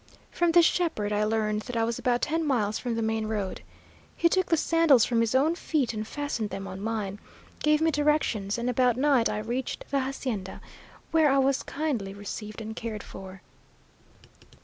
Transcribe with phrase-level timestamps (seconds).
[0.31, 3.61] From this shepherd I learned that I was about ten miles from the main road.
[4.17, 7.19] He took the sandals from his own feet and fastened them on mine,
[7.59, 10.59] gave me directions, and about night I reached the hacienda,
[11.11, 13.43] where I was kindly received and cared for.